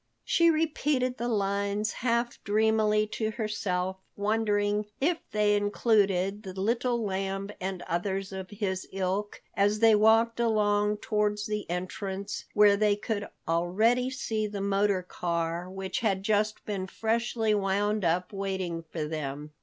She 0.25 0.49
repeated 0.49 1.19
the 1.19 1.27
lines 1.27 1.91
half 1.91 2.43
dreamily 2.43 3.05
to 3.11 3.29
herself, 3.29 3.97
wondering 4.15 4.87
if 4.99 5.19
they 5.31 5.55
included 5.55 6.41
the 6.41 6.59
Little 6.59 7.03
Lamb 7.05 7.51
and 7.61 7.83
others 7.83 8.31
of 8.31 8.49
his 8.49 8.87
ilk, 8.91 9.43
as 9.53 9.77
they 9.77 9.93
walked 9.93 10.39
along 10.39 10.97
towards 11.01 11.45
the 11.45 11.69
entrance, 11.69 12.45
where 12.55 12.75
they 12.77 12.95
could 12.95 13.27
already 13.47 14.09
see 14.09 14.47
the 14.47 14.59
motor 14.59 15.03
car, 15.03 15.69
which 15.69 15.99
had 15.99 16.23
just 16.23 16.65
been 16.65 16.87
freshly 16.87 17.53
wound 17.53 18.03
up, 18.03 18.33
waiting 18.33 18.81
for 18.91 19.05
them. 19.05 19.51